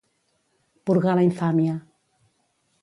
[0.91, 1.79] Purgar la infàmia.